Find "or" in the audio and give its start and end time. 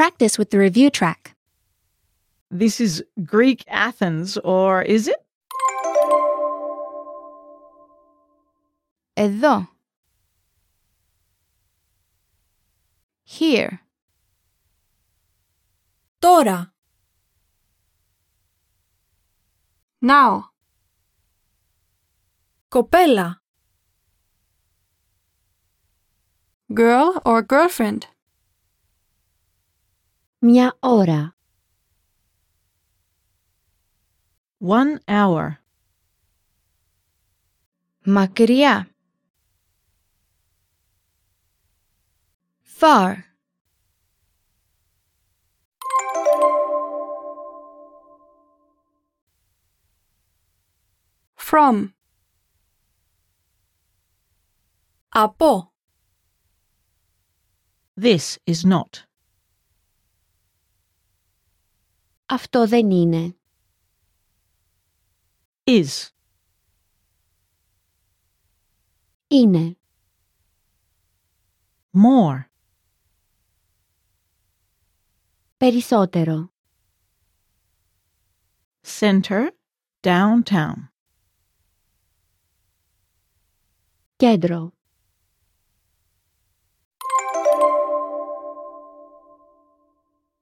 4.37-4.81, 27.25-27.41